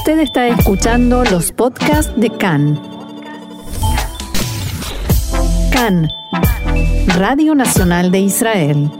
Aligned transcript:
Usted 0.00 0.20
está 0.20 0.48
escuchando 0.48 1.24
los 1.24 1.52
podcasts 1.52 2.10
de 2.16 2.30
CAN. 2.30 2.80
CAN, 5.70 6.08
Radio 7.18 7.54
Nacional 7.54 8.10
de 8.10 8.20
Israel. 8.20 8.90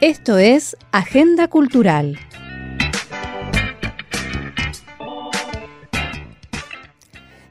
Esto 0.00 0.38
es 0.38 0.74
Agenda 0.90 1.48
Cultural. 1.48 2.18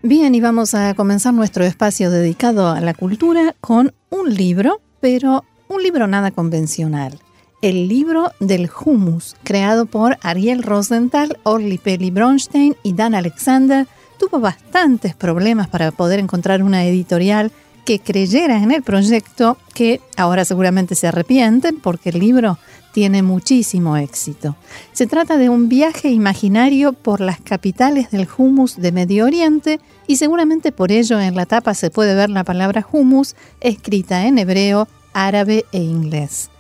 Bien, 0.02 0.34
y 0.34 0.42
vamos 0.42 0.74
a 0.74 0.96
comenzar 0.96 1.36
nuestro 1.36 1.64
espacio 1.64 2.10
dedicado 2.10 2.70
a 2.70 2.82
la 2.82 2.96
cultura 2.96 3.56
con 3.62 3.94
un 4.10 4.34
libro, 4.34 4.82
pero 5.00 5.44
un 5.76 5.84
libro 5.84 6.08
nada 6.08 6.32
convencional. 6.32 7.20
El 7.62 7.90
libro 7.90 8.32
del 8.40 8.70
hummus, 8.70 9.36
creado 9.44 9.86
por 9.86 10.18
Ariel 10.22 10.64
Rosenthal, 10.64 11.38
Orly 11.44 11.78
Peli 11.78 12.12
Bronstein 12.12 12.78
y 12.82 12.94
Dan 12.94 13.14
Alexander, 13.14 13.86
tuvo 14.18 14.40
bastantes 14.40 15.16
problemas 15.16 15.68
para 15.68 15.92
poder 15.92 16.20
encontrar 16.20 16.64
una 16.64 16.86
editorial 16.86 17.52
que 17.84 18.00
creyera 18.00 18.64
en 18.64 18.72
el 18.72 18.84
proyecto, 18.84 19.58
que 19.74 20.00
ahora 20.16 20.46
seguramente 20.46 20.96
se 20.96 21.08
arrepienten 21.08 21.80
porque 21.82 22.10
el 22.10 22.20
libro 22.20 22.58
tiene 22.94 23.22
muchísimo 23.22 23.98
éxito. 23.98 24.56
Se 24.94 25.08
trata 25.08 25.36
de 25.36 25.50
un 25.50 25.68
viaje 25.68 26.10
imaginario 26.10 26.94
por 26.94 27.20
las 27.20 27.42
capitales 27.42 28.12
del 28.12 28.30
hummus 28.38 28.78
de 28.78 28.94
Medio 28.94 29.26
Oriente 29.26 29.82
y 30.08 30.16
seguramente 30.16 30.72
por 30.72 30.94
ello 30.94 31.20
en 31.20 31.36
la 31.36 31.46
tapa 31.46 31.74
se 31.74 31.90
puede 31.90 32.16
ver 32.16 32.30
la 32.30 32.46
palabra 32.46 32.88
hummus 32.90 33.36
escrita 33.60 34.26
en 34.26 34.38
hebreo, 34.38 34.88
árabe 35.16 35.64
e 35.72 35.80
inglés. 35.80 36.52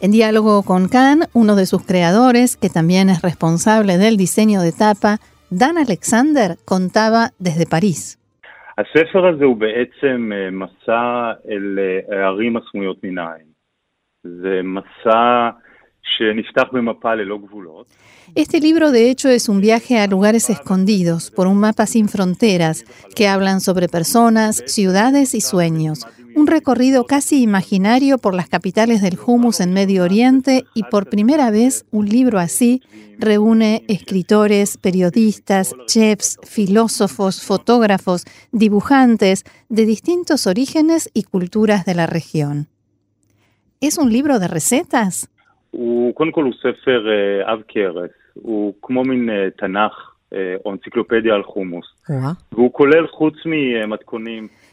En 0.00 0.12
diálogo 0.12 0.62
con 0.62 0.88
Khan, 0.88 1.24
uno 1.34 1.56
de 1.56 1.66
sus 1.66 1.84
creadores, 1.84 2.56
que 2.56 2.70
también 2.70 3.10
es 3.10 3.20
responsable 3.20 3.98
del 3.98 4.16
diseño 4.16 4.62
de 4.62 4.72
tapa, 4.72 5.18
Dan 5.50 5.76
Alexander 5.76 6.56
contaba 6.64 7.32
desde 7.38 7.66
París. 7.66 8.18
Este 18.34 18.60
libro 18.60 18.92
de 18.92 19.10
hecho 19.10 19.28
es 19.28 19.48
un 19.48 19.60
viaje 19.60 19.98
a 19.98 20.06
lugares 20.06 20.48
escondidos 20.50 21.30
por 21.30 21.46
un 21.46 21.58
mapa 21.58 21.86
sin 21.86 22.08
fronteras 22.08 22.84
que 23.16 23.26
hablan 23.26 23.60
sobre 23.60 23.88
personas, 23.88 24.62
ciudades 24.66 25.34
y 25.34 25.40
sueños. 25.40 26.06
Un 26.34 26.46
recorrido 26.46 27.04
casi 27.04 27.42
imaginario 27.42 28.18
por 28.18 28.34
las 28.34 28.48
capitales 28.48 29.02
del 29.02 29.18
humus 29.24 29.60
en 29.60 29.72
Medio 29.72 30.04
Oriente 30.04 30.64
y 30.74 30.82
por 30.84 31.08
primera 31.08 31.50
vez 31.50 31.86
un 31.90 32.06
libro 32.06 32.38
así 32.38 32.82
reúne 33.18 33.82
escritores, 33.88 34.78
periodistas, 34.78 35.74
chefs, 35.86 36.38
filósofos, 36.44 37.44
fotógrafos, 37.44 38.24
dibujantes 38.52 39.44
de 39.68 39.86
distintos 39.86 40.46
orígenes 40.46 41.10
y 41.14 41.24
culturas 41.24 41.84
de 41.84 41.94
la 41.94 42.06
región. 42.06 42.68
¿Es 43.80 43.98
un 43.98 44.12
libro 44.12 44.38
de 44.38 44.48
recetas? 44.48 45.30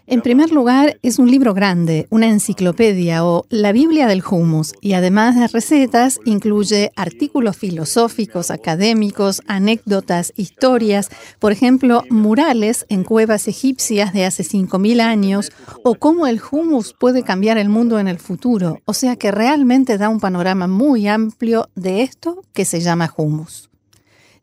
En 0.08 0.22
primer 0.22 0.52
lugar, 0.52 1.00
es 1.02 1.18
un 1.18 1.32
libro 1.32 1.56
grande, 1.56 2.06
una 2.12 2.28
enciclopedia 2.28 3.26
o 3.26 3.48
la 3.50 3.72
Biblia 3.72 4.06
del 4.06 4.24
hummus, 4.24 4.76
y 4.80 4.94
además 4.94 5.36
de 5.36 5.48
recetas, 5.48 6.20
incluye 6.26 6.92
artículos 6.96 7.58
filosóficos, 7.58 8.52
académicos, 8.52 9.42
anécdotas, 9.48 10.32
historias, 10.36 11.10
por 11.40 11.52
ejemplo, 11.52 12.04
murales 12.12 12.86
en 12.90 13.04
cuevas 13.04 13.48
egipcias 13.48 14.14
de 14.14 14.26
hace 14.26 14.44
5.000 14.44 15.02
años, 15.02 15.52
o 15.84 15.96
cómo 15.96 16.28
el 16.28 16.40
hummus 16.52 16.94
puede 16.94 17.24
cambiar 17.24 17.58
el 17.58 17.70
mundo 17.70 17.98
en 17.98 18.08
el 18.08 18.20
futuro. 18.20 18.82
O 18.86 18.94
sea 18.94 19.16
que 19.16 19.32
realmente 19.32 19.98
da 19.98 20.10
un 20.10 20.20
panorama 20.20 20.68
muy 20.68 21.08
amplio 21.08 21.70
de 21.74 22.04
esto 22.04 22.44
que 22.54 22.66
se 22.66 22.80
llama 22.80 23.12
hummus. 23.18 23.72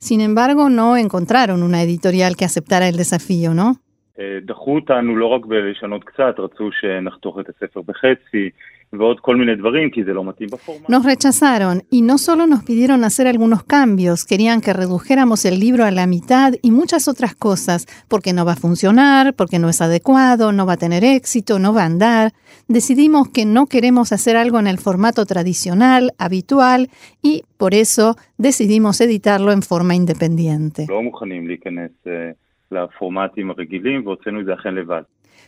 Sin 0.00 0.20
embargo, 0.20 0.68
no 0.68 0.96
encontraron 0.96 1.62
una 1.62 1.84
editorial 1.84 2.36
que 2.36 2.46
aceptara 2.46 2.88
el 2.88 2.96
desafío, 2.96 3.54
¿no? 3.54 3.80
Nos 10.86 11.04
rechazaron 11.06 11.82
y 11.90 12.02
no 12.02 12.18
solo 12.18 12.46
nos 12.46 12.62
pidieron 12.62 13.04
hacer 13.04 13.26
algunos 13.26 13.64
cambios, 13.64 14.26
querían 14.26 14.60
que 14.60 14.74
redujéramos 14.74 15.46
el 15.46 15.58
libro 15.58 15.86
a 15.86 15.90
la 15.90 16.06
mitad 16.06 16.52
y 16.60 16.72
muchas 16.72 17.08
otras 17.08 17.34
cosas, 17.34 17.86
porque 18.08 18.34
no 18.34 18.44
va 18.44 18.52
a 18.52 18.56
funcionar, 18.56 19.32
porque 19.32 19.58
no 19.58 19.70
es 19.70 19.80
adecuado, 19.80 20.52
no 20.52 20.66
va 20.66 20.74
a 20.74 20.76
tener 20.76 21.04
éxito, 21.04 21.58
no 21.58 21.72
va 21.72 21.84
a 21.84 21.86
andar. 21.86 22.32
Decidimos 22.68 23.28
que 23.30 23.46
no 23.46 23.66
queremos 23.66 24.12
hacer 24.12 24.36
algo 24.36 24.58
en 24.58 24.66
el 24.66 24.76
formato 24.76 25.24
tradicional, 25.24 26.12
habitual, 26.18 26.90
y 27.22 27.44
por 27.56 27.72
eso 27.72 28.16
decidimos 28.36 29.00
editarlo 29.00 29.52
en 29.52 29.62
forma 29.62 29.94
independiente. 29.94 30.86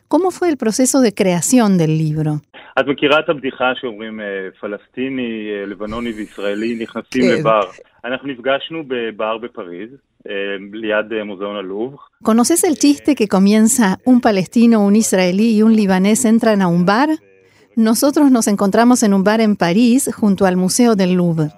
¿Cómo 0.08 0.30
fue 0.30 0.50
el 0.50 0.56
proceso 0.56 1.00
de 1.00 1.14
creación 1.14 1.78
del 1.78 1.98
libro? 1.98 2.42
¿Conoces 12.22 12.64
el 12.64 12.76
chiste 12.76 13.14
que 13.14 13.28
comienza 13.28 13.98
un 14.04 14.20
palestino, 14.20 14.84
un 14.84 14.96
israelí 14.96 15.56
y 15.56 15.62
un 15.62 15.76
libanés 15.76 16.24
entran 16.24 16.62
a 16.62 16.68
un 16.68 16.84
bar? 16.84 17.10
Nosotros 17.76 18.30
nos 18.30 18.46
encontramos 18.46 19.02
en 19.02 19.14
un 19.14 19.24
bar 19.24 19.40
en 19.40 19.56
París 19.56 20.10
junto 20.14 20.46
al 20.46 20.56
Museo 20.56 20.94
del 20.96 21.14
Louvre. 21.14 21.50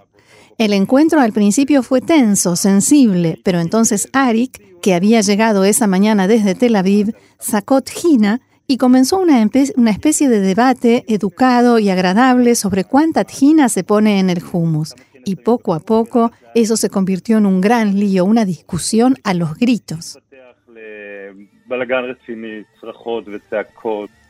El 0.59 0.73
encuentro 0.73 1.21
al 1.21 1.33
principio 1.33 1.83
fue 1.83 2.01
tenso, 2.01 2.57
sensible, 2.57 3.41
pero 3.45 3.61
entonces 3.61 4.09
Arik 4.13 4.67
que 4.87 4.95
había 4.95 5.21
llegado 5.21 5.65
esa 5.65 5.89
mañana 5.89 6.29
desde 6.29 6.55
Tel 6.55 6.77
Aviv, 6.77 7.13
sacó 7.41 7.81
tjina 7.81 8.41
y 8.69 8.77
comenzó 8.77 9.19
una, 9.19 9.43
especie 9.91 10.29
de 10.29 10.39
debate 10.39 11.05
educado 11.09 11.81
y 11.81 11.91
agradable 11.91 12.55
sobre 12.55 12.85
cuánta 12.85 13.25
tjina 13.25 13.69
se 13.69 13.83
pone 13.83 14.21
en 14.21 14.31
el 14.31 14.41
humus. 14.53 14.95
Y 15.25 15.35
poco 15.35 15.75
a 15.75 15.81
poco 15.81 16.31
eso 16.55 16.77
se 16.77 16.89
convirtió 16.89 17.39
en 17.39 17.47
un 17.47 17.61
gran 17.61 17.99
lío, 17.99 18.25
una 18.25 18.45
discusión 18.45 19.17
a 19.25 19.35
los 19.35 19.57
gritos. 19.57 20.21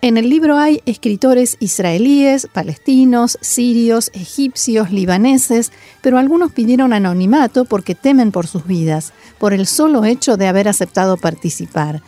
En 0.00 0.16
el 0.16 0.30
libro 0.30 0.56
hay 0.56 0.80
escritores 0.86 1.56
israelíes, 1.60 2.46
palestinos, 2.46 3.38
sirios, 3.40 4.10
egipcios, 4.14 4.90
libaneses, 4.90 5.72
pero 6.00 6.18
algunos 6.18 6.52
pidieron 6.52 6.92
anonimato 6.92 7.64
porque 7.64 7.94
temen 7.94 8.32
por 8.32 8.46
sus 8.46 8.66
vidas, 8.66 9.12
por 9.38 9.52
el 9.52 9.66
solo 9.66 10.04
hecho 10.04 10.36
de 10.36 10.46
haber 10.46 10.68
aceptado 10.68 11.16
participar. 11.16 12.02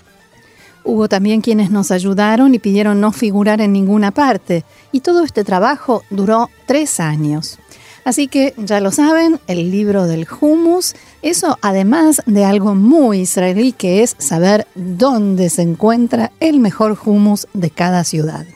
Hubo 0.85 1.09
también 1.09 1.43
quienes 1.43 1.71
nos 1.71 1.91
ayudaron 1.91 2.55
y 2.55 2.59
pidieron 2.59 3.01
no 3.01 3.13
figurar 3.13 3.61
en 3.61 3.73
ninguna 3.73 4.13
parte, 4.13 4.65
y 4.93 5.01
todo 5.01 5.25
este 5.25 5.45
trabajo 5.45 6.03
duró 6.09 6.49
tres 6.67 7.01
años. 7.01 7.59
Así 8.09 8.27
que 8.27 8.55
ya 8.57 8.81
lo 8.81 8.91
saben, 8.91 9.39
el 9.49 9.71
libro 9.71 10.07
del 10.07 10.27
hummus, 10.41 10.95
eso 11.21 11.59
además 11.61 12.23
de 12.25 12.47
algo 12.47 12.75
muy 12.75 13.21
israelí 13.21 13.73
que 13.73 14.03
es 14.03 14.17
saber 14.17 14.67
dónde 14.75 15.51
se 15.51 15.61
encuentra 15.61 16.33
el 16.41 16.59
mejor 16.59 16.99
hummus 17.05 17.49
de 17.53 17.69
cada 17.69 18.05
ciudad. 18.05 18.47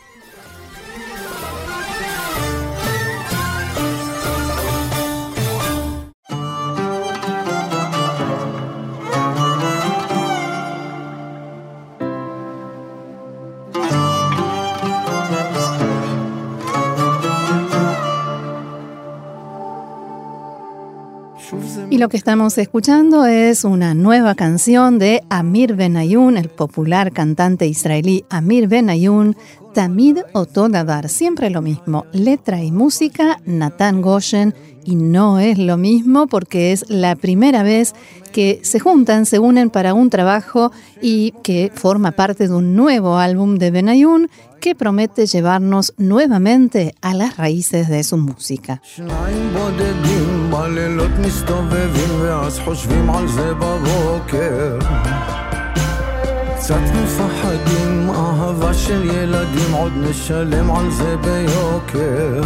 Lo 22.02 22.08
que 22.08 22.16
estamos 22.16 22.58
escuchando 22.58 23.26
es 23.26 23.62
una 23.62 23.94
nueva 23.94 24.34
canción 24.34 24.98
de 24.98 25.22
Amir 25.30 25.76
Benayoun, 25.76 26.36
el 26.36 26.48
popular 26.48 27.12
cantante 27.12 27.68
israelí 27.68 28.24
Amir 28.28 28.66
Benayoun, 28.66 29.36
Tamid 29.74 30.18
Otodadar, 30.34 31.08
siempre 31.08 31.48
lo 31.48 31.62
mismo, 31.62 32.06
letra 32.12 32.62
y 32.62 32.70
música, 32.70 33.40
Natán 33.46 34.02
Goshen, 34.02 34.54
y 34.84 34.96
no 34.96 35.38
es 35.38 35.58
lo 35.58 35.76
mismo 35.76 36.26
porque 36.26 36.72
es 36.72 36.88
la 36.90 37.16
primera 37.16 37.62
vez 37.62 37.94
que 38.32 38.60
se 38.62 38.80
juntan, 38.80 39.26
se 39.26 39.38
unen 39.38 39.70
para 39.70 39.94
un 39.94 40.10
trabajo 40.10 40.72
y 41.00 41.32
que 41.42 41.70
forma 41.74 42.12
parte 42.12 42.48
de 42.48 42.54
un 42.54 42.74
nuevo 42.74 43.16
álbum 43.16 43.56
de 43.56 43.70
Benayun 43.70 44.28
que 44.60 44.74
promete 44.74 45.26
llevarnos 45.26 45.94
nuevamente 45.96 46.94
a 47.00 47.14
las 47.14 47.36
raíces 47.36 47.88
de 47.88 48.04
su 48.04 48.16
música. 48.16 48.80
קצת 56.72 56.94
מפחדים, 57.04 58.10
אהבה 58.10 58.74
של 58.74 59.04
ילדים, 59.04 59.72
עוד 59.72 59.92
נשלם 59.96 60.70
על 60.70 60.90
זה 60.90 61.16
ביוקר. 61.16 62.42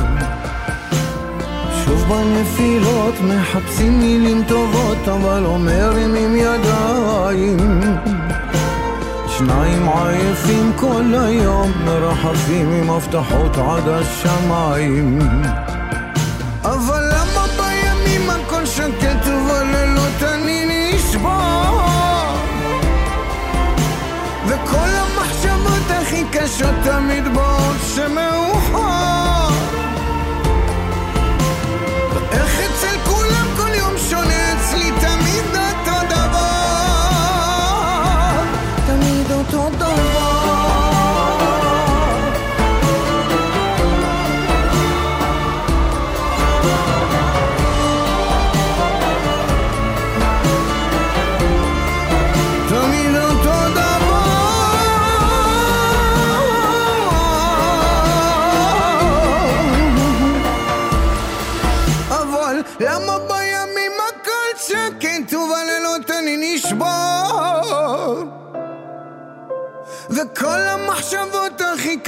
שוב 1.85 2.05
בנפילות 2.09 3.15
מחפשים 3.21 3.99
מילים 3.99 4.45
טובות, 4.49 5.09
אבל 5.09 5.45
אומרים 5.45 6.15
עם 6.15 6.37
ידיים. 6.37 7.81
שניים 9.29 9.89
עייפים 9.89 10.73
כל 10.77 11.15
היום, 11.15 11.73
מרחפים 11.85 12.73
עם 12.73 12.91
הבטחות 12.91 13.57
עד 13.57 13.89
השמיים. 13.89 15.19
אבל 16.63 16.96
הכי 26.17 26.39
קשות 26.39 26.75
תמיד 26.85 27.35
באות 27.35 27.77
שמאוחר. 27.95 29.49
איך 32.33 32.61
אצל 32.61 32.99
כולם 33.05 33.47
כל 33.57 33.75
יום 33.75 33.99
שונה 34.11 34.53
אצלי 34.53 34.91
תמיד 35.01 35.45
אותו 35.57 36.07
דבר. 36.09 36.41
תמיד 38.87 39.33
אותו 39.33 39.71
דבר 39.79 40.06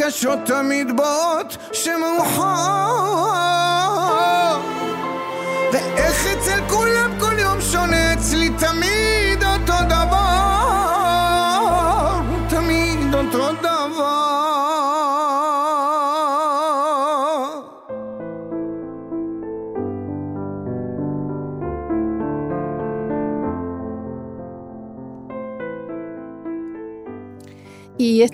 קשות 0.09 0.39
תמיד 0.47 0.97
באות 0.97 1.57
שמאוחר 1.73 2.58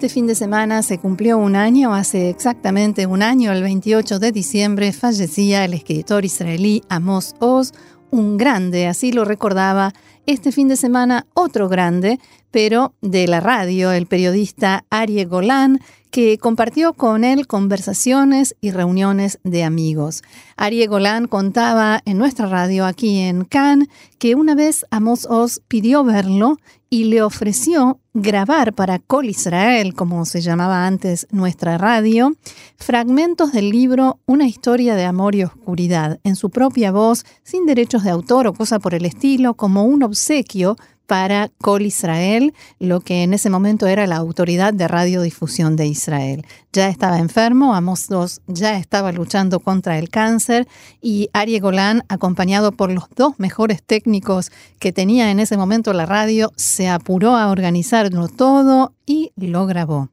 este 0.05 0.13
fin 0.13 0.27
de 0.27 0.35
semana 0.35 0.83
se 0.83 0.99
cumplió 0.99 1.39
un 1.39 1.57
año, 1.57 1.95
hace 1.95 2.29
exactamente 2.29 3.07
un 3.07 3.23
año, 3.23 3.53
el 3.53 3.63
28 3.63 4.19
de 4.19 4.33
diciembre, 4.33 4.93
fallecía 4.93 5.65
el 5.65 5.73
escritor 5.73 6.27
israelí 6.27 6.83
Amos 6.91 7.35
Oz, 7.39 7.73
un 8.11 8.37
grande, 8.37 8.87
así 8.87 9.13
lo 9.13 9.25
recordaba 9.25 9.95
este 10.27 10.53
fin 10.53 10.69
de 10.69 10.77
semana 10.77 11.27
otro 11.33 11.71
grande, 11.71 12.21
pero 12.51 12.93
de 13.01 13.27
la 13.27 13.41
radio, 13.41 13.93
el 13.93 14.07
periodista 14.07 14.85
Arie 14.91 15.25
Golan, 15.25 15.81
que 16.11 16.37
compartió 16.37 16.93
con 16.93 17.25
él 17.25 17.47
conversaciones 17.47 18.57
y 18.61 18.73
reuniones 18.73 19.41
de 19.43 19.65
amigos. 19.65 20.23
Arie 20.59 20.87
Golan 20.87 21.29
contaba 21.29 22.03
en 22.05 22.19
nuestra 22.19 22.47
radio 22.47 22.85
aquí 22.85 23.21
en 23.21 23.45
Cannes 23.45 23.89
que 24.19 24.35
una 24.35 24.55
vez 24.55 24.85
Amos 24.91 25.27
Oz 25.31 25.63
pidió 25.67 26.05
verlo 26.05 26.59
y 26.95 27.03
le 27.03 27.23
ofreció 27.23 27.99
grabar 28.13 28.73
para 28.73 29.01
Col 29.01 29.29
Israel, 29.29 29.95
como 29.95 30.25
se 30.27 30.41
llamaba 30.41 30.87
antes 30.87 31.27
nuestra 31.33 31.77
radio, 31.77 32.37
fragmentos 32.77 33.51
del 33.51 33.71
libro 33.71 34.21
Una 34.27 34.47
historia 34.47 34.95
de 34.95 35.05
amor 35.05 35.35
y 35.35 35.43
oscuridad, 35.43 36.21
en 36.23 36.37
su 36.37 36.51
propia 36.51 36.93
voz, 36.93 37.27
sin 37.43 37.67
derechos 37.67 38.05
de 38.05 38.11
autor 38.11 38.47
o 38.47 38.53
cosa 38.53 38.79
por 38.79 38.95
el 38.95 39.07
estilo, 39.07 39.55
como 39.55 39.83
un 39.83 40.05
obsequio 40.05 40.77
para 41.10 41.50
Col 41.58 41.82
Israel, 41.82 42.54
lo 42.78 43.02
que 43.02 43.24
en 43.24 43.34
ese 43.34 43.50
momento 43.50 43.88
era 43.88 44.06
la 44.06 44.18
autoridad 44.18 44.76
de 44.76 44.88
radiodifusión 44.88 45.76
de 45.76 45.88
Israel. 45.88 46.46
Ya 46.72 46.88
estaba 46.88 47.18
enfermo, 47.18 47.74
Amos 47.74 48.12
II 48.12 48.28
ya 48.46 48.78
estaba 48.78 49.12
luchando 49.12 49.60
contra 49.60 49.98
el 49.98 50.10
cáncer 50.12 50.68
y 51.02 51.32
Arie 51.34 51.60
Golan, 51.62 52.04
acompañado 52.10 52.74
por 52.74 52.92
los 52.92 53.10
dos 53.16 53.40
mejores 53.40 53.82
técnicos 53.82 54.52
que 54.78 54.92
tenía 54.92 55.32
en 55.32 55.40
ese 55.40 55.58
momento 55.58 55.94
la 55.94 56.06
radio, 56.06 56.52
se 56.56 56.88
apuró 56.88 57.36
a 57.36 57.50
organizarlo 57.50 58.28
todo 58.28 58.94
y 59.08 59.32
lo 59.36 59.66
grabó. 59.66 60.10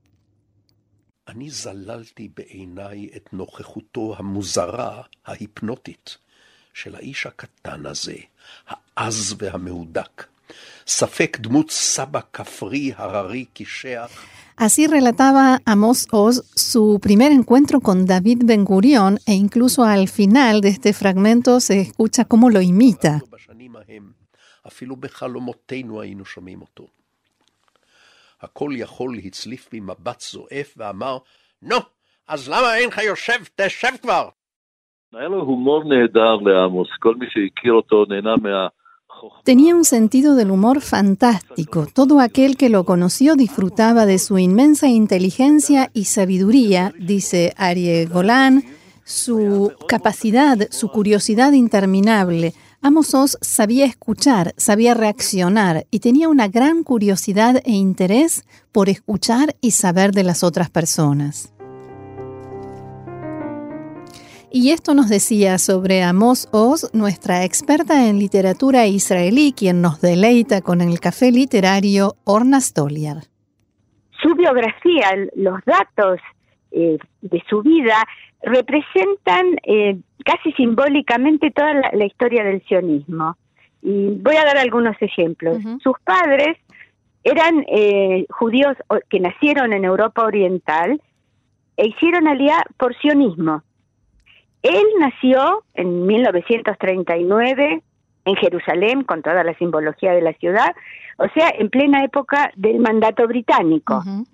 אני 1.29 1.51
זללתי 1.51 2.29
בעיניי 2.37 3.09
את 3.17 3.29
נוכחותו 3.33 4.15
המוזרה, 4.19 5.03
ההיפנוטית, 5.27 6.17
של 6.75 6.95
האיש 6.95 7.27
הקטן 7.27 7.87
הזה, 7.87 8.17
העז 8.69 9.35
והמהודק. 9.39 10.27
ספק 10.87 11.39
דמות 11.41 11.71
סבא 11.71 12.21
כפרי 12.33 12.93
הררי 12.97 13.45
קישח. 13.45 14.11
Así 14.59 14.87
relataba 14.87 15.61
Amos 15.67 16.09
Oz 16.13 16.37
su 16.55 16.99
primer 17.03 17.31
encuentro 17.31 17.81
con 17.83 18.07
David 18.07 18.41
Ben 18.47 18.65
Gurion 18.65 19.19
e 19.27 19.35
incluso 19.35 19.85
al 19.85 20.09
final 20.09 20.63
de 20.63 20.71
este 20.71 20.95
fragmento 20.95 21.61
se 21.61 21.79
escucha 21.81 22.25
cómo 22.25 22.49
lo 22.49 22.63
imita. 22.63 23.21
בשנים 23.33 23.77
ההם, 23.77 24.13
אפילו 24.67 24.97
בחלומותינו 24.97 26.01
היינו 26.01 26.25
שומעים 26.25 26.61
אותו. 26.61 26.87
הכל 28.41 28.71
יכול 28.77 29.19
הצליף 29.25 29.69
בי 29.73 29.81
מבט 29.81 30.21
זועף 30.21 30.75
ואמר, 30.77 31.19
נו, 31.63 31.77
אז 32.29 32.49
למה 32.49 32.77
אינך 32.77 32.99
יושב? 32.99 33.39
תשב 33.57 33.97
כבר! 34.03 34.29
היה 35.13 35.29
לו 35.29 35.41
הומור 35.41 35.85
נהדר 35.85 36.35
לעמוס, 36.35 36.89
כל 37.01 37.15
מי 37.15 37.27
שהכיר 37.29 37.73
אותו 37.73 38.05
נהנה 38.09 38.37
מה... 38.37 38.69
Tenía 39.44 39.76
un 39.76 39.86
sentido 39.86 40.36
del 40.36 40.52
humor 40.52 40.82
fantástico. 40.82 41.88
Todo 41.92 42.20
aquel 42.20 42.58
que 42.58 42.70
lo 42.70 42.86
conoció 42.86 43.36
disfrutaba 43.36 44.06
de 44.06 44.20
su 44.20 44.38
inmensa 44.38 44.88
inteligencia 44.88 45.90
y 45.94 46.06
sabiduría, 46.06 46.94
dice 47.00 47.54
Arie 47.58 48.06
Golan, 48.06 48.64
su 49.04 49.74
capacidad, 49.88 50.58
su 50.72 50.90
curiosidad 50.90 51.52
interminable. 51.54 52.54
Amos 52.82 53.14
Oz 53.14 53.38
sabía 53.42 53.86
escuchar, 53.86 54.54
sabía 54.58 54.94
reaccionar 54.94 55.86
y 55.92 56.00
tenía 56.00 56.30
una 56.30 56.48
gran 56.48 56.84
curiosidad 56.84 57.62
e 57.64 57.72
interés 57.72 58.44
por 58.72 58.90
escuchar 58.90 59.56
y 59.62 59.72
saber 59.72 60.14
de 60.14 60.24
las 60.24 60.44
otras 60.44 60.70
personas. 60.70 61.52
Y 64.54 64.72
esto 64.72 64.94
nos 64.94 65.08
decía 65.08 65.58
sobre 65.58 66.04
Amos 66.04 66.50
Oz, 66.52 66.94
nuestra 66.94 67.46
experta 67.46 68.10
en 68.10 68.20
literatura 68.20 68.86
israelí, 68.86 69.54
quien 69.54 69.82
nos 69.82 70.02
deleita 70.02 70.62
con 70.62 70.82
el 70.82 71.00
café 71.00 71.32
literario 71.32 72.16
Orna 72.26 72.60
Stoliar. 72.60 73.24
Su 74.22 74.36
biografía, 74.36 75.08
los 75.38 75.64
datos 75.66 76.20
eh, 76.72 76.98
de 77.22 77.44
su 77.50 77.62
vida, 77.62 77.96
representan 78.44 79.56
eh, 79.64 79.98
casi 80.26 80.52
simbólicamente 80.54 81.52
toda 81.52 81.74
la, 81.74 81.90
la, 81.94 82.06
historia 82.06 82.44
del 82.44 82.62
sionismo. 82.66 83.38
Y 83.82 84.10
voy 84.20 84.36
a 84.36 84.44
dar 84.44 84.58
algunos 84.58 84.98
ejemplos. 85.00 85.58
Uh 85.58 85.62
-huh. 85.62 85.82
Sus 85.82 85.96
padres 86.04 86.58
eran 87.24 87.66
eh, 87.70 88.26
judíos 88.30 88.76
que 89.10 89.22
nacieron 89.22 89.72
en 89.72 89.86
Europa 89.86 90.24
Oriental 90.26 91.02
e 91.78 91.88
hicieron 91.88 92.28
alía 92.28 92.66
por 92.78 92.94
sionismo. 92.98 93.64
Él 94.64 94.86
nació 95.00 95.64
en 95.74 96.06
1939 96.06 97.82
en 98.26 98.36
Jerusalén, 98.36 99.04
con 99.04 99.22
toda 99.22 99.44
la 99.44 99.56
simbología 99.56 100.12
de 100.12 100.22
la 100.22 100.34
ciudad, 100.34 100.76
o 101.18 101.28
sea, 101.34 101.50
en 101.58 101.70
plena 101.70 102.04
época 102.04 102.52
del 102.56 102.80
mandato 102.80 103.28
británico. 103.28 104.02
Uh 104.06 104.10
-huh. 104.10 104.26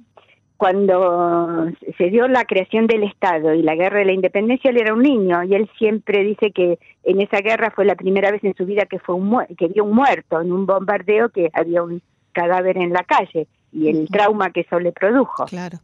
cuando 0.57 1.67
se 1.99 2.09
dio 2.09 2.27
la 2.27 2.43
creación 2.45 2.87
del 2.87 3.03
Estado 3.03 3.53
y 3.53 3.61
la 3.61 3.75
guerra 3.75 3.99
de 3.99 4.05
la 4.05 4.13
independencia, 4.13 4.71
él 4.71 4.77
era 4.77 4.91
un 4.91 5.03
niño 5.03 5.43
y 5.43 5.53
él 5.53 5.69
siempre 5.77 6.23
dice 6.23 6.51
que 6.51 6.79
en 7.03 7.21
esa 7.21 7.41
guerra 7.41 7.69
fue 7.69 7.85
la 7.85 7.93
primera 7.93 8.31
vez 8.31 8.43
en 8.43 8.55
su 8.55 8.65
vida 8.65 8.87
que, 8.87 8.97
fue 8.97 9.13
un 9.13 9.45
que 9.55 9.67
vio 9.67 9.83
un 9.83 9.93
muerto 9.93 10.41
en 10.41 10.51
un 10.51 10.65
bombardeo 10.65 11.29
que 11.29 11.51
había 11.53 11.83
un 11.83 12.01
cadáver 12.31 12.77
en 12.77 12.91
la 12.91 13.03
calle 13.03 13.47
y 13.71 13.89
el 13.89 14.09
trauma 14.09 14.49
que 14.49 14.61
eso 14.61 14.79
le 14.79 14.91
produjo. 14.91 15.45
Claro. 15.45 15.77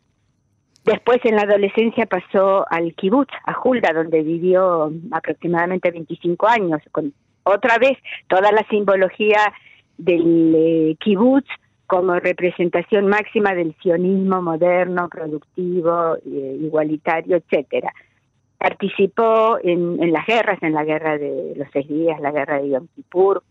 Después 0.86 1.20
en 1.24 1.36
la 1.36 1.44
adolescencia 1.44 2.06
pasó 2.06 2.66
al 2.70 2.94
kibutz, 2.96 3.32
a 3.46 3.56
Hulda, 3.64 3.94
donde 3.94 4.22
vivió 4.22 4.92
aproximadamente 5.12 5.92
25 5.92 6.48
años, 6.48 6.82
con 6.92 7.14
otra 7.44 7.78
vez 7.78 7.98
toda 8.28 8.52
la 8.52 8.66
simbología 8.70 9.54
del 9.98 10.54
eh, 10.56 10.96
kibutz 11.00 11.48
como 11.88 12.20
representación 12.20 13.08
máxima 13.08 13.54
del 13.54 13.76
sionismo 13.82 14.42
moderno, 14.42 15.08
productivo, 15.10 16.16
eh, 16.26 16.58
igualitario, 16.62 17.38
etcétera. 17.38 17.94
Participó 18.58 19.60
en, 19.64 20.02
en, 20.02 20.12
las 20.12 20.26
guerras, 20.26 20.62
en 20.64 20.74
la 20.74 20.84
guerra 20.84 21.18
de 21.18 21.54
los 21.56 21.68
seis 21.72 21.88
días, 21.88 22.20
la 22.20 22.32
guerra 22.32 22.62
de 22.62 22.70
Yom 22.70 22.88
Kippur, 22.96 23.44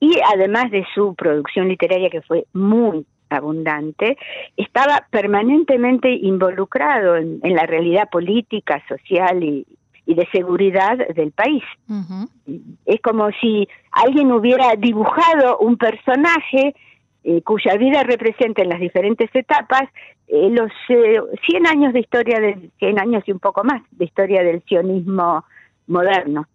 y 0.00 0.18
además 0.34 0.70
de 0.70 0.86
su 0.94 1.14
producción 1.14 1.68
literaria 1.68 2.08
que 2.08 2.22
fue 2.22 2.46
muy 2.52 3.04
abundante, 3.30 4.16
estaba 4.56 5.06
permanentemente 5.10 6.10
involucrado 6.10 7.16
en, 7.16 7.40
la 7.42 7.66
realidad 7.66 8.08
política, 8.10 8.82
social 8.88 9.42
y, 9.42 9.66
de 10.06 10.26
seguridad 10.32 10.96
del 11.14 11.32
país. 11.32 11.62
Es 12.86 13.00
como 13.02 13.28
si 13.42 13.68
alguien 13.92 14.32
hubiera 14.32 14.74
dibujado 14.74 15.58
un 15.58 15.76
personaje 15.76 16.74
eh, 17.24 17.42
cuya 17.42 17.76
vida 17.76 18.04
representa 18.04 18.62
en 18.62 18.70
las 18.70 18.80
diferentes 18.80 19.28
etapas 19.34 19.82
eh, 20.28 20.48
los 20.50 20.70
eh, 20.88 21.20
100 21.46 21.66
años 21.66 21.92
de 21.92 22.00
historia, 22.00 22.40
de 22.40 22.70
100 22.78 22.98
años 22.98 23.22
y 23.26 23.32
un 23.32 23.38
poco 23.38 23.64
más 23.64 23.82
de 23.90 24.06
historia 24.06 24.42
del 24.42 24.62
sionismo 24.64 25.44
moderno. 25.86 26.46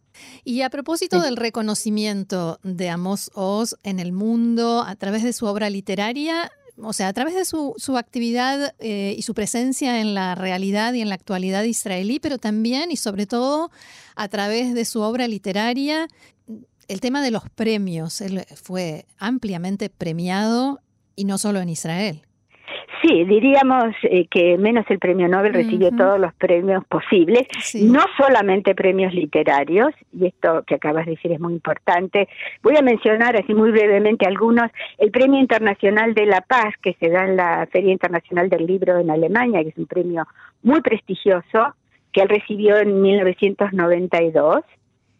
Y 0.44 0.62
a 0.62 0.70
propósito 0.70 1.22
del 1.22 1.38
reconocimiento 1.38 2.60
de 2.64 2.90
Amos 2.90 3.32
Oz 3.34 3.76
en 3.84 4.00
el 4.00 4.14
mundo 4.14 4.84
a 4.86 4.96
través 4.96 5.24
de 5.24 5.34
su 5.34 5.46
obra 5.48 5.70
literaria, 5.70 6.52
o 6.82 6.94
sea, 6.94 7.08
a 7.08 7.14
través 7.14 7.36
de 7.36 7.46
su, 7.46 7.74
su 7.78 7.98
actividad 7.98 8.74
eh, 8.80 9.16
y 9.18 9.22
su 9.22 9.34
presencia 9.34 10.02
en 10.02 10.14
la 10.14 10.36
realidad 10.36 10.94
y 10.94 11.02
en 11.02 11.10
la 11.10 11.16
actualidad 11.16 11.64
israelí, 11.64 12.20
pero 12.20 12.38
también 12.38 12.92
y 12.92 12.98
sobre 12.98 13.26
todo 13.26 13.72
a 14.16 14.28
través 14.28 14.74
de 14.74 14.86
su 14.86 15.02
obra 15.02 15.28
literaria, 15.28 16.08
el 16.88 17.00
tema 17.00 17.22
de 17.22 17.32
los 17.32 17.50
premios. 17.50 18.24
Fue 18.56 19.06
ampliamente 19.18 19.90
premiado 19.90 20.80
y 21.16 21.26
no 21.26 21.38
solo 21.38 21.60
en 21.60 21.70
Israel. 21.70 22.24
Sí, 23.04 23.26
diríamos 23.26 23.94
eh, 24.04 24.28
que 24.28 24.58
menos 24.58 24.86
el 24.90 24.98
premio 24.98 25.28
Nobel 25.28 25.54
recibió 25.54 25.92
todos 25.92 26.18
los 26.18 26.34
premios 26.36 26.86
posibles, 26.86 27.48
no 27.82 28.00
solamente 28.16 28.74
premios 28.76 29.14
literarios, 29.14 29.94
y 30.14 30.28
esto 30.28 30.64
que 30.66 30.76
acabas 30.76 31.06
de 31.06 31.12
decir 31.12 31.34
es 31.34 31.40
muy 31.42 31.52
importante. 31.52 32.30
Voy 32.62 32.78
a 32.78 32.82
mencionar 32.82 33.36
así 33.36 33.54
muy 33.54 33.72
brevemente 33.72 34.26
algunos. 34.26 34.72
El 34.98 35.12
Premio 35.12 35.38
Internacional 35.38 36.14
de 36.14 36.28
la 36.28 36.40
Paz, 36.40 36.76
que 36.82 36.94
se 36.94 37.10
da 37.10 37.26
en 37.26 37.36
la 37.36 37.68
Feria 37.70 37.92
Internacional 37.92 38.50
del 38.50 38.66
Libro 38.66 38.98
en 38.98 39.10
Alemania, 39.10 39.62
que 39.64 39.70
es 39.70 39.78
un 39.78 39.88
premio 39.88 40.26
muy 40.62 40.80
prestigioso, 40.80 41.76
que 42.14 42.22
él 42.22 42.30
recibió 42.30 42.78
en 42.78 43.02
1992 43.02 44.64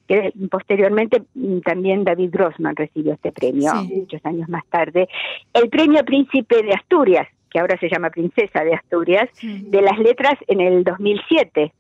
que 0.08 0.34
posteriormente 0.52 1.24
mm, 1.34 1.60
también 1.60 2.04
David 2.04 2.30
Grossman 2.32 2.76
recibió 2.76 3.14
este 3.14 3.32
premio 3.32 3.74
muchos 3.86 4.26
años 4.26 4.50
más 4.50 4.66
tarde. 4.68 5.08
El 5.54 5.70
premio 5.70 6.04
Príncipe 6.04 6.62
de 6.62 6.74
Asturias, 6.74 7.28
que 7.54 7.60
ahora 7.60 7.78
se 7.78 7.88
llama 7.88 8.10
Princesa 8.10 8.64
de 8.64 8.74
Asturias, 8.74 9.30
de 9.42 9.82
las 9.82 10.00
letras 10.00 10.34
en 10.48 10.60
el 10.60 10.84
2007, 10.84 11.72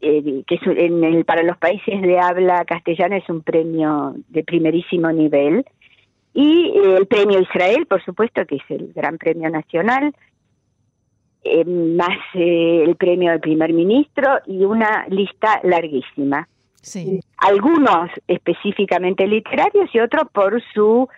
eh, 0.00 0.42
que 0.46 0.54
es 0.54 0.62
en 0.64 1.02
el, 1.02 1.24
para 1.24 1.42
los 1.42 1.58
países 1.58 2.00
de 2.00 2.20
habla 2.20 2.64
castellana 2.64 3.16
es 3.16 3.28
un 3.28 3.42
premio 3.42 4.14
de 4.28 4.44
primerísimo 4.44 5.10
nivel. 5.10 5.64
Y 6.32 6.68
eh, 6.68 6.96
el 6.98 7.06
premio 7.08 7.40
Israel, 7.40 7.84
por 7.86 8.02
supuesto, 8.04 8.46
que 8.46 8.56
es 8.56 8.62
el 8.68 8.92
gran 8.94 9.18
premio 9.18 9.50
nacional, 9.50 10.14
eh, 11.42 11.64
más 11.64 12.16
el 12.34 12.94
premio 12.94 13.32
del 13.32 13.40
primer 13.40 13.72
ministro 13.72 14.38
y 14.46 14.64
una 14.64 15.04
lista 15.08 15.60
larguísima. 15.64 16.48
Sí. 16.80 17.18
Algunos 17.38 18.08
específicamente 18.28 19.26
literarios 19.26 19.92
y 19.92 19.98
otros 19.98 20.28
por 20.32 20.62
su 20.72 21.08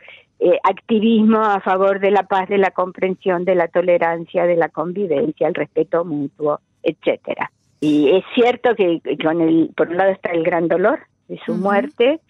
eh, 0.43 0.59
activismo 0.63 1.43
a 1.43 1.61
favor 1.61 2.01
de 2.01 2.11
la 2.11 2.23
paz, 2.23 2.49
de 2.49 2.57
la 2.57 2.71
comprensión, 2.71 3.45
de 3.45 3.55
la 3.55 3.69
tolerancia, 3.69 4.47
de 4.47 4.57
la 4.57 4.71
convivencia, 4.71 5.47
el 5.47 5.55
respeto 5.55 6.03
mutuo, 6.05 6.61
etcétera. 6.83 7.51
Y 7.81 8.11
es 8.11 8.25
cierto 8.35 8.75
que 8.75 9.03
con 9.23 9.43
el, 9.43 9.71
por 9.77 9.89
un 9.89 9.99
lado 9.99 10.13
está 10.13 10.31
el 10.31 10.43
gran 10.43 10.67
dolor 10.67 11.01
de 11.29 11.39
su 11.45 11.55
muerte 11.55 12.21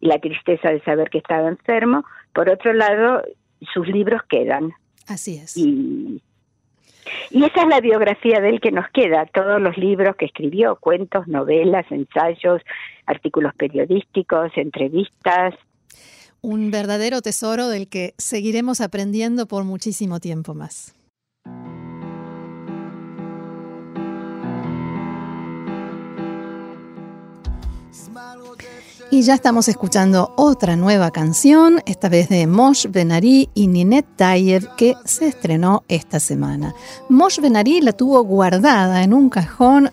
y 0.00 0.06
la 0.06 0.20
tristeza 0.20 0.70
de 0.70 0.80
saber 0.82 1.10
que 1.10 1.18
estaba 1.18 1.48
enfermo, 1.48 2.04
por 2.32 2.48
otro 2.48 2.72
lado 2.72 3.22
sus 3.74 3.88
libros 3.88 4.22
quedan. 4.28 4.72
Así 5.08 5.38
es. 5.38 5.56
Y, 5.56 6.22
y 7.30 7.44
esa 7.44 7.62
es 7.62 7.68
la 7.68 7.80
biografía 7.80 8.40
de 8.40 8.50
él 8.50 8.60
que 8.60 8.70
nos 8.70 8.88
queda, 8.90 9.26
todos 9.26 9.60
los 9.60 9.76
libros 9.76 10.14
que 10.14 10.26
escribió, 10.26 10.76
cuentos, 10.76 11.26
novelas, 11.26 11.86
ensayos, 11.90 12.62
artículos 13.06 13.54
periodísticos, 13.54 14.52
entrevistas, 14.56 15.54
un 16.40 16.70
verdadero 16.70 17.22
tesoro 17.22 17.68
del 17.68 17.88
que 17.88 18.14
seguiremos 18.18 18.80
aprendiendo 18.80 19.46
por 19.46 19.64
muchísimo 19.64 20.20
tiempo 20.20 20.54
más. 20.54 20.94
Y 29.08 29.22
ya 29.22 29.34
estamos 29.34 29.68
escuchando 29.68 30.34
otra 30.36 30.74
nueva 30.74 31.12
canción, 31.12 31.80
esta 31.86 32.08
vez 32.08 32.28
de 32.28 32.46
Mosh 32.48 32.86
Benari 32.90 33.48
y 33.54 33.68
Ninette 33.68 34.16
Tayev, 34.16 34.74
que 34.76 34.94
se 35.04 35.28
estrenó 35.28 35.84
esta 35.86 36.18
semana. 36.18 36.74
Mosh 37.08 37.40
Benari 37.40 37.80
la 37.80 37.92
tuvo 37.92 38.22
guardada 38.24 39.04
en 39.04 39.14
un 39.14 39.30
cajón 39.30 39.92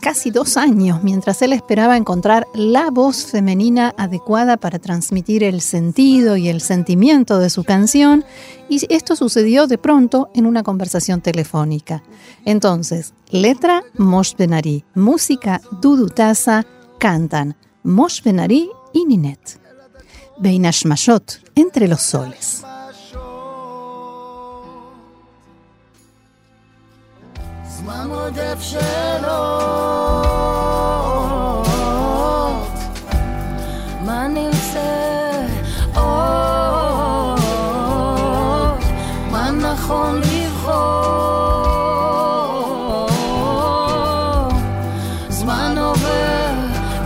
casi 0.00 0.30
dos 0.30 0.56
años 0.56 1.02
mientras 1.02 1.42
él 1.42 1.52
esperaba 1.52 1.96
encontrar 1.96 2.46
la 2.54 2.90
voz 2.90 3.26
femenina 3.26 3.94
adecuada 3.96 4.56
para 4.56 4.78
transmitir 4.78 5.42
el 5.44 5.60
sentido 5.60 6.36
y 6.36 6.48
el 6.48 6.60
sentimiento 6.60 7.38
de 7.38 7.50
su 7.50 7.64
canción 7.64 8.24
y 8.68 8.80
esto 8.92 9.16
sucedió 9.16 9.66
de 9.66 9.78
pronto 9.78 10.30
en 10.34 10.46
una 10.46 10.62
conversación 10.62 11.20
telefónica. 11.20 12.02
Entonces, 12.44 13.14
letra 13.30 13.82
Mosh 13.96 14.34
Benari, 14.36 14.84
música 14.94 15.60
Dudu 15.80 16.08
Taza, 16.08 16.64
cantan 16.98 17.56
Mosh 17.82 18.22
Benari 18.22 18.68
y 18.92 19.04
Ninet. 19.04 19.60
Mashot, 20.84 21.40
entre 21.54 21.88
los 21.88 22.02
soles. 22.02 22.62
עודף 28.10 28.58
שאלות 28.60 29.26
מה 34.04 34.26
נרצה 34.28 35.46
עוד 35.94 37.40
מה 39.30 39.50
נכון 39.50 40.20
זמן 45.28 45.74
עובר 45.78 46.52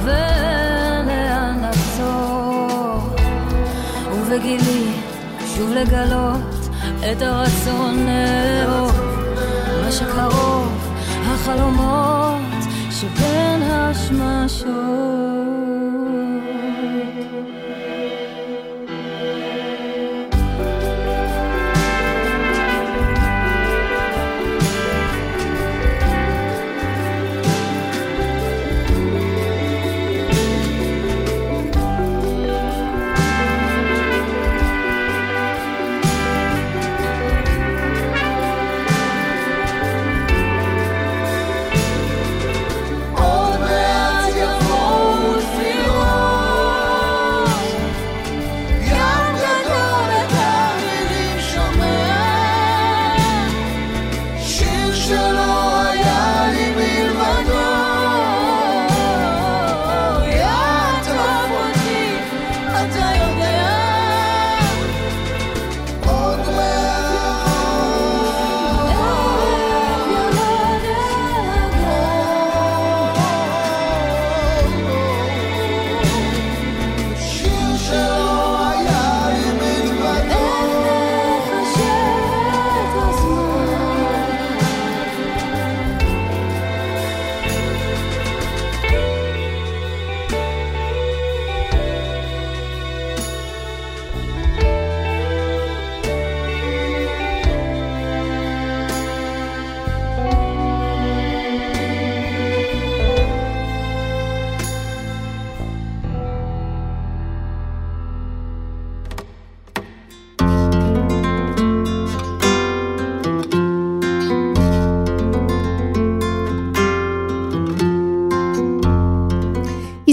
ולאן 0.04 1.64
לגלות 5.74 6.40
את 7.12 7.22
הרצון 7.22 8.06
שקרוב 8.70 8.89
החלומות 11.40 12.64
שבין 12.90 13.62
השמשות 13.62 15.29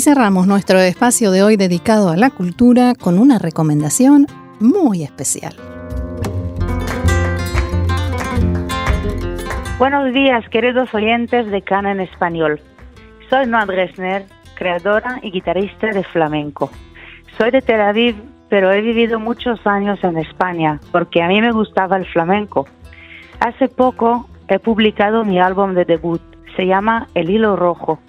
cerramos 0.08 0.48
nuestro 0.48 0.80
espacio 0.80 1.32
de 1.32 1.44
hoy 1.44 1.58
dedicado 1.58 2.08
a 2.08 2.16
la 2.16 2.30
cultura 2.30 2.94
con 2.96 3.20
una 3.20 3.40
recomendación 3.40 4.26
muy 4.62 5.04
especial. 5.04 5.54
Buenos 9.78 10.14
días, 10.14 10.48
queridos 10.48 10.94
oyentes 10.94 11.52
de 11.52 11.62
Cana 11.62 11.92
en 11.92 12.00
Español. 12.00 12.62
Soy 13.30 13.48
Noa 13.48 13.66
Dresner, 13.66 14.24
creadora 14.56 15.20
y 15.24 15.32
guitarrista 15.32 15.88
de 15.88 16.06
flamenco. 16.06 16.72
Soy 17.38 17.52
de 17.52 17.62
Tel 17.62 17.82
Aviv, 17.82 18.16
pero 18.48 18.72
he 18.72 18.80
vivido 18.80 19.20
muchos 19.20 19.60
años 19.68 20.02
en 20.06 20.20
España 20.20 20.80
porque 20.94 21.22
a 21.22 21.28
mí 21.28 21.42
me 21.42 21.52
gustaba 21.52 21.98
el 21.98 22.06
flamenco. 22.06 22.66
Hace 23.42 23.68
poco 23.68 24.30
he 24.48 24.58
publicado 24.58 25.26
mi 25.26 25.42
álbum 25.42 25.74
de 25.74 25.84
debut, 25.84 26.22
se 26.56 26.66
llama 26.66 27.10
El 27.14 27.30
Hilo 27.30 27.58
Rojo 27.58 28.00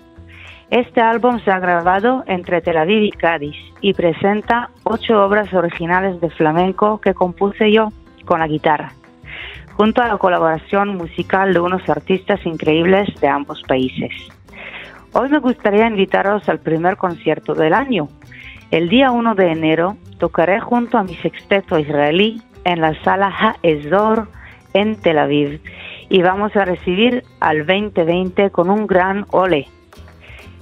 este 0.70 1.00
álbum 1.00 1.40
se 1.40 1.50
ha 1.50 1.58
grabado 1.60 2.24
entre 2.26 2.60
Tel 2.60 2.76
Aviv 2.76 3.02
y 3.02 3.10
Cádiz 3.10 3.56
y 3.80 3.94
presenta 3.94 4.68
ocho 4.84 5.24
obras 5.24 5.52
originales 5.54 6.20
de 6.20 6.28
flamenco 6.28 7.00
que 7.00 7.14
compuse 7.14 7.72
yo 7.72 7.88
con 8.26 8.40
la 8.40 8.46
guitarra, 8.46 8.92
junto 9.76 10.02
a 10.02 10.08
la 10.08 10.18
colaboración 10.18 10.96
musical 10.98 11.54
de 11.54 11.60
unos 11.60 11.88
artistas 11.88 12.44
increíbles 12.44 13.08
de 13.18 13.28
ambos 13.28 13.62
países. 13.66 14.12
Hoy 15.14 15.30
me 15.30 15.38
gustaría 15.38 15.86
invitaros 15.86 16.46
al 16.50 16.58
primer 16.58 16.98
concierto 16.98 17.54
del 17.54 17.72
año. 17.72 18.08
El 18.70 18.90
día 18.90 19.10
1 19.10 19.34
de 19.36 19.50
enero 19.50 19.96
tocaré 20.18 20.60
junto 20.60 20.98
a 20.98 21.02
mi 21.02 21.14
sexteto 21.14 21.78
israelí 21.78 22.42
en 22.64 22.82
la 22.82 22.94
sala 23.02 23.28
Ha'ezor 23.28 24.28
en 24.74 24.96
Tel 24.96 25.18
Aviv 25.18 25.62
y 26.10 26.20
vamos 26.20 26.54
a 26.56 26.66
recibir 26.66 27.24
al 27.40 27.64
2020 27.64 28.50
con 28.50 28.68
un 28.68 28.86
gran 28.86 29.24
ole 29.30 29.66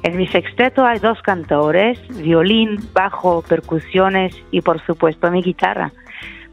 en 0.06 0.16
mi 0.16 0.28
sexteto 0.28 0.86
hay 0.86 1.00
dos 1.00 1.20
cantores, 1.20 1.98
violín, 2.16 2.78
bajo, 2.92 3.42
percusiones 3.42 4.40
y 4.52 4.60
por 4.60 4.80
supuesto 4.86 5.32
mi 5.32 5.42
guitarra. 5.42 5.90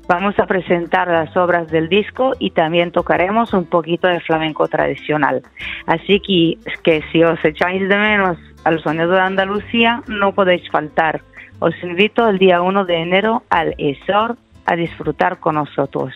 Vamos 0.07 0.39
a 0.39 0.47
presentar 0.47 1.07
las 1.07 1.37
obras 1.37 1.69
del 1.69 1.87
disco 1.87 2.33
y 2.39 2.49
también 2.49 2.91
tocaremos 2.91 3.53
un 3.53 3.65
poquito 3.65 4.07
de 4.07 4.21
flamenco 4.21 4.67
tradicional. 4.67 5.43
Así 5.85 6.19
que, 6.19 6.57
que 6.81 7.03
si 7.11 7.23
os 7.23 7.37
echáis 7.45 7.87
de 7.87 7.95
menos 7.95 8.39
al 8.63 8.81
sonido 8.81 9.11
de 9.11 9.19
Andalucía, 9.19 10.01
no 10.07 10.33
podéis 10.33 10.67
faltar. 10.71 11.21
Os 11.59 11.75
invito 11.83 12.27
el 12.27 12.39
día 12.39 12.59
1 12.59 12.85
de 12.85 12.95
enero 12.95 13.43
al 13.51 13.75
ESOR 13.77 14.35
a 14.65 14.75
disfrutar 14.75 15.39
con 15.39 15.55
nosotros. 15.55 16.15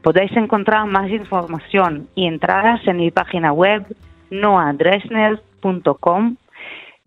Podéis 0.00 0.34
encontrar 0.34 0.86
más 0.86 1.10
información 1.10 2.08
y 2.14 2.26
entradas 2.26 2.80
en 2.86 2.96
mi 2.96 3.10
página 3.10 3.52
web 3.52 3.84
noadresner.com 4.30 6.36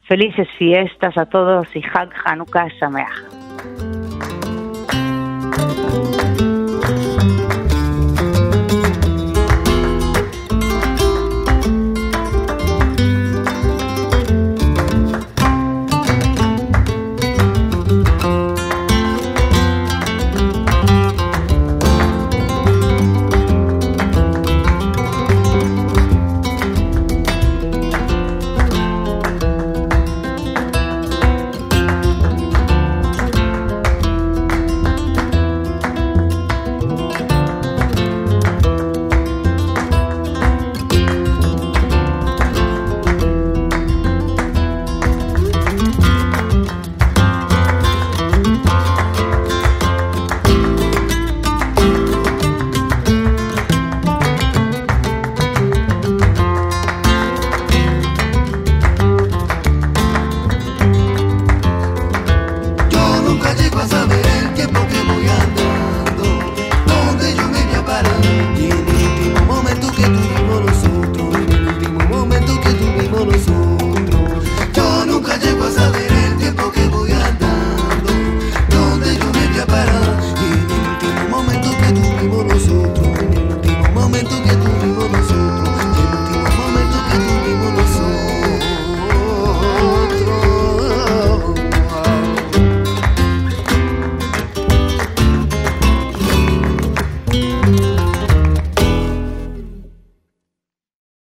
Felices 0.07 0.47
fiestas 0.57 1.17
a 1.17 1.25
todos 1.25 1.67
y 1.75 1.81
Hag 1.81 2.09
Hanukkah 2.25 2.67
Sameach. 2.79 3.92